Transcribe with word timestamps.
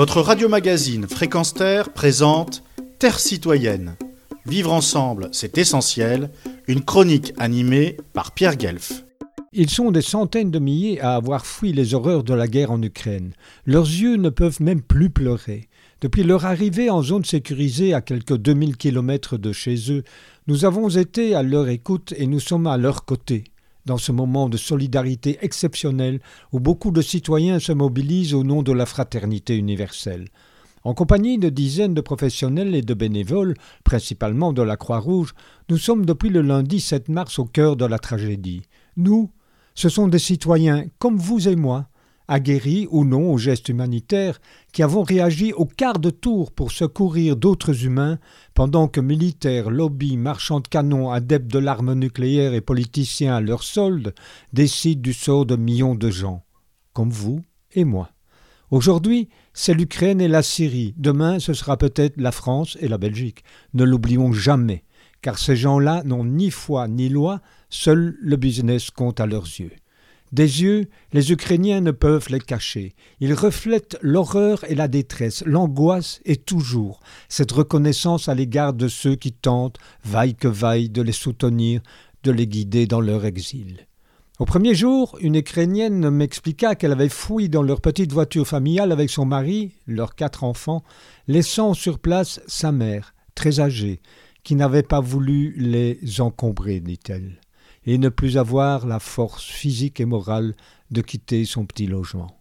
Votre 0.00 0.22
radio-magazine 0.22 1.06
Fréquence 1.06 1.52
Terre 1.52 1.92
présente 1.92 2.62
Terre 2.98 3.20
citoyenne. 3.20 3.96
Vivre 4.46 4.72
ensemble, 4.72 5.28
c'est 5.30 5.58
essentiel. 5.58 6.30
Une 6.68 6.82
chronique 6.82 7.34
animée 7.36 7.98
par 8.14 8.32
Pierre 8.32 8.56
Guelf. 8.56 9.04
Ils 9.52 9.68
sont 9.68 9.90
des 9.90 10.00
centaines 10.00 10.50
de 10.50 10.58
milliers 10.58 11.02
à 11.02 11.16
avoir 11.16 11.44
fui 11.44 11.74
les 11.74 11.92
horreurs 11.92 12.24
de 12.24 12.32
la 12.32 12.48
guerre 12.48 12.70
en 12.70 12.80
Ukraine. 12.80 13.34
Leurs 13.66 13.84
yeux 13.84 14.16
ne 14.16 14.30
peuvent 14.30 14.62
même 14.62 14.80
plus 14.80 15.10
pleurer. 15.10 15.68
Depuis 16.00 16.22
leur 16.22 16.46
arrivée 16.46 16.88
en 16.88 17.02
zone 17.02 17.26
sécurisée 17.26 17.92
à 17.92 18.00
quelques 18.00 18.38
2000 18.38 18.78
kilomètres 18.78 19.36
de 19.36 19.52
chez 19.52 19.92
eux, 19.92 20.02
nous 20.46 20.64
avons 20.64 20.88
été 20.88 21.34
à 21.34 21.42
leur 21.42 21.68
écoute 21.68 22.14
et 22.16 22.26
nous 22.26 22.40
sommes 22.40 22.68
à 22.68 22.78
leur 22.78 23.04
côté 23.04 23.44
dans 23.86 23.98
ce 23.98 24.12
moment 24.12 24.48
de 24.48 24.56
solidarité 24.56 25.38
exceptionnelle 25.42 26.20
où 26.52 26.60
beaucoup 26.60 26.90
de 26.90 27.02
citoyens 27.02 27.58
se 27.58 27.72
mobilisent 27.72 28.34
au 28.34 28.44
nom 28.44 28.62
de 28.62 28.72
la 28.72 28.86
fraternité 28.86 29.56
universelle. 29.56 30.26
En 30.82 30.94
compagnie 30.94 31.38
de 31.38 31.50
dizaines 31.50 31.92
de 31.92 32.00
professionnels 32.00 32.74
et 32.74 32.82
de 32.82 32.94
bénévoles, 32.94 33.54
principalement 33.84 34.52
de 34.52 34.62
la 34.62 34.76
Croix-Rouge, 34.76 35.34
nous 35.68 35.76
sommes 35.76 36.06
depuis 36.06 36.30
le 36.30 36.40
lundi 36.40 36.80
7 36.80 37.10
mars 37.10 37.38
au 37.38 37.44
cœur 37.44 37.76
de 37.76 37.84
la 37.84 37.98
tragédie. 37.98 38.62
Nous, 38.96 39.30
ce 39.74 39.88
sont 39.90 40.08
des 40.08 40.18
citoyens 40.18 40.86
comme 40.98 41.18
vous 41.18 41.48
et 41.48 41.56
moi, 41.56 41.88
aguerris 42.30 42.86
ou 42.90 43.04
non 43.04 43.32
aux 43.32 43.38
gestes 43.38 43.68
humanitaires, 43.68 44.40
qui 44.72 44.84
avons 44.84 45.02
réagi 45.02 45.52
au 45.52 45.66
quart 45.66 45.98
de 45.98 46.10
tour 46.10 46.52
pour 46.52 46.70
secourir 46.70 47.36
d'autres 47.36 47.84
humains, 47.84 48.18
pendant 48.54 48.86
que 48.86 49.00
militaires, 49.00 49.68
lobbies, 49.68 50.16
marchands 50.16 50.60
de 50.60 50.68
canons, 50.68 51.10
adeptes 51.10 51.52
de 51.52 51.58
l'arme 51.58 51.92
nucléaire 51.94 52.54
et 52.54 52.60
politiciens 52.60 53.34
à 53.34 53.40
leur 53.40 53.64
solde 53.64 54.14
décident 54.52 55.02
du 55.02 55.12
sort 55.12 55.44
de 55.44 55.56
millions 55.56 55.96
de 55.96 56.08
gens, 56.08 56.44
comme 56.92 57.10
vous 57.10 57.42
et 57.72 57.84
moi. 57.84 58.10
Aujourd'hui, 58.70 59.28
c'est 59.52 59.74
l'Ukraine 59.74 60.20
et 60.20 60.28
la 60.28 60.42
Syrie. 60.42 60.94
Demain, 60.96 61.40
ce 61.40 61.52
sera 61.52 61.76
peut-être 61.76 62.20
la 62.20 62.30
France 62.30 62.78
et 62.80 62.86
la 62.86 62.98
Belgique. 62.98 63.42
Ne 63.74 63.82
l'oublions 63.82 64.32
jamais, 64.32 64.84
car 65.20 65.36
ces 65.36 65.56
gens-là 65.56 66.02
n'ont 66.04 66.24
ni 66.24 66.52
foi 66.52 66.86
ni 66.86 67.08
loi, 67.08 67.40
seul 67.70 68.16
le 68.20 68.36
business 68.36 68.92
compte 68.92 69.18
à 69.18 69.26
leurs 69.26 69.46
yeux. 69.46 69.72
Des 70.32 70.62
yeux, 70.62 70.86
les 71.12 71.32
Ukrainiens 71.32 71.80
ne 71.80 71.90
peuvent 71.90 72.28
les 72.30 72.38
cacher. 72.38 72.94
Ils 73.18 73.34
reflètent 73.34 73.98
l'horreur 74.00 74.62
et 74.68 74.76
la 74.76 74.86
détresse, 74.86 75.42
l'angoisse 75.44 76.20
et 76.24 76.36
toujours 76.36 77.00
cette 77.28 77.50
reconnaissance 77.50 78.28
à 78.28 78.34
l'égard 78.34 78.72
de 78.72 78.86
ceux 78.86 79.16
qui 79.16 79.32
tentent, 79.32 79.78
vaille 80.04 80.36
que 80.36 80.46
vaille, 80.46 80.88
de 80.88 81.02
les 81.02 81.12
soutenir, 81.12 81.80
de 82.22 82.30
les 82.30 82.46
guider 82.46 82.86
dans 82.86 83.00
leur 83.00 83.24
exil. 83.24 83.86
Au 84.38 84.44
premier 84.44 84.74
jour, 84.74 85.18
une 85.20 85.34
Ukrainienne 85.34 86.08
m'expliqua 86.08 86.76
qu'elle 86.76 86.92
avait 86.92 87.08
fui 87.08 87.48
dans 87.48 87.62
leur 87.62 87.80
petite 87.80 88.12
voiture 88.12 88.46
familiale 88.46 88.92
avec 88.92 89.10
son 89.10 89.26
mari, 89.26 89.72
leurs 89.86 90.14
quatre 90.14 90.44
enfants, 90.44 90.84
laissant 91.26 91.74
sur 91.74 91.98
place 91.98 92.40
sa 92.46 92.70
mère, 92.70 93.14
très 93.34 93.58
âgée, 93.58 94.00
qui 94.44 94.54
n'avait 94.54 94.84
pas 94.84 95.00
voulu 95.00 95.54
les 95.58 96.20
encombrer, 96.20 96.80
dit-elle 96.80 97.40
et 97.84 97.98
ne 97.98 98.08
plus 98.08 98.36
avoir 98.36 98.86
la 98.86 98.98
force 98.98 99.44
physique 99.44 100.00
et 100.00 100.04
morale 100.04 100.54
de 100.90 101.00
quitter 101.00 101.44
son 101.44 101.66
petit 101.66 101.86
logement. 101.86 102.40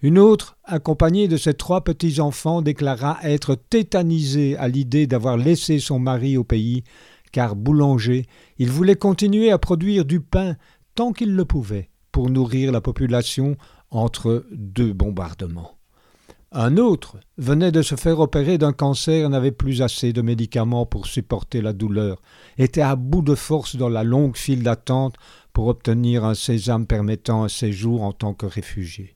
Une 0.00 0.18
autre, 0.18 0.56
accompagnée 0.64 1.26
de 1.26 1.36
ses 1.36 1.54
trois 1.54 1.82
petits-enfants, 1.82 2.62
déclara 2.62 3.18
être 3.24 3.56
tétanisée 3.56 4.56
à 4.56 4.68
l'idée 4.68 5.08
d'avoir 5.08 5.36
laissé 5.36 5.80
son 5.80 5.98
mari 5.98 6.36
au 6.36 6.44
pays, 6.44 6.84
car 7.32 7.56
boulanger, 7.56 8.26
il 8.58 8.70
voulait 8.70 8.96
continuer 8.96 9.50
à 9.50 9.58
produire 9.58 10.04
du 10.04 10.20
pain 10.20 10.56
tant 10.94 11.12
qu'il 11.12 11.34
le 11.34 11.44
pouvait, 11.44 11.90
pour 12.12 12.30
nourrir 12.30 12.70
la 12.70 12.80
population 12.80 13.56
entre 13.90 14.46
deux 14.52 14.92
bombardements. 14.92 15.77
Un 16.52 16.78
autre 16.78 17.18
venait 17.36 17.72
de 17.72 17.82
se 17.82 17.94
faire 17.94 18.20
opérer 18.20 18.56
d'un 18.56 18.72
cancer 18.72 19.28
n'avait 19.28 19.52
plus 19.52 19.82
assez 19.82 20.14
de 20.14 20.22
médicaments 20.22 20.86
pour 20.86 21.06
supporter 21.06 21.60
la 21.60 21.74
douleur, 21.74 22.22
était 22.56 22.80
à 22.80 22.96
bout 22.96 23.20
de 23.20 23.34
force 23.34 23.76
dans 23.76 23.90
la 23.90 24.02
longue 24.02 24.34
file 24.34 24.62
d'attente 24.62 25.16
pour 25.52 25.66
obtenir 25.66 26.24
un 26.24 26.32
sésame 26.34 26.86
permettant 26.86 27.44
un 27.44 27.48
séjour 27.48 28.02
en 28.02 28.12
tant 28.12 28.32
que 28.32 28.46
réfugié. 28.46 29.14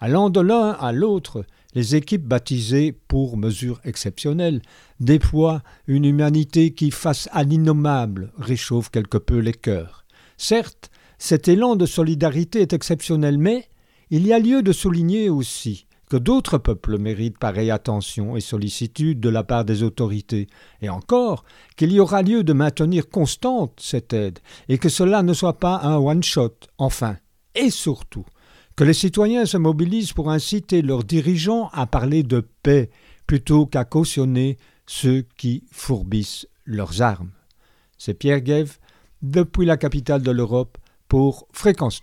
Allant 0.00 0.30
de 0.30 0.40
l'un 0.40 0.70
à 0.70 0.90
l'autre, 0.90 1.44
les 1.74 1.94
équipes 1.94 2.26
baptisées 2.26 2.90
pour 3.06 3.36
mesures 3.36 3.80
exceptionnelles 3.84 4.60
déploient 4.98 5.62
une 5.86 6.04
humanité 6.04 6.74
qui, 6.74 6.90
face 6.90 7.28
à 7.30 7.44
l'innommable, 7.44 8.32
réchauffe 8.36 8.90
quelque 8.90 9.18
peu 9.18 9.38
les 9.38 9.52
cœurs. 9.52 10.04
Certes, 10.38 10.90
cet 11.18 11.46
élan 11.46 11.76
de 11.76 11.86
solidarité 11.86 12.62
est 12.62 12.72
exceptionnel, 12.72 13.38
mais 13.38 13.68
il 14.10 14.26
y 14.26 14.32
a 14.32 14.40
lieu 14.40 14.62
de 14.62 14.72
souligner 14.72 15.30
aussi 15.30 15.86
que 16.10 16.16
d'autres 16.16 16.58
peuples 16.58 16.98
méritent 16.98 17.38
pareille 17.38 17.70
attention 17.70 18.36
et 18.36 18.40
sollicitude 18.40 19.20
de 19.20 19.28
la 19.28 19.44
part 19.44 19.64
des 19.64 19.82
autorités, 19.82 20.48
et 20.82 20.88
encore 20.88 21.44
qu'il 21.76 21.92
y 21.92 22.00
aura 22.00 22.22
lieu 22.22 22.44
de 22.44 22.52
maintenir 22.52 23.08
constante 23.08 23.78
cette 23.80 24.12
aide, 24.12 24.38
et 24.68 24.78
que 24.78 24.88
cela 24.88 25.22
ne 25.22 25.32
soit 25.32 25.58
pas 25.58 25.80
un 25.82 25.96
one-shot, 25.96 26.54
enfin, 26.78 27.16
et 27.54 27.70
surtout, 27.70 28.24
que 28.76 28.84
les 28.84 28.94
citoyens 28.94 29.46
se 29.46 29.56
mobilisent 29.56 30.12
pour 30.12 30.30
inciter 30.30 30.82
leurs 30.82 31.04
dirigeants 31.04 31.70
à 31.72 31.86
parler 31.86 32.22
de 32.22 32.46
paix 32.62 32.90
plutôt 33.26 33.66
qu'à 33.66 33.84
cautionner 33.84 34.58
ceux 34.86 35.24
qui 35.36 35.64
fourbissent 35.70 36.46
leurs 36.64 37.00
armes. 37.00 37.30
C'est 37.98 38.14
Pierre 38.14 38.40
Guève, 38.40 38.78
depuis 39.22 39.64
la 39.64 39.76
capitale 39.76 40.22
de 40.22 40.30
l'Europe, 40.30 40.76
pour 41.08 41.46
Fréquence. 41.52 42.02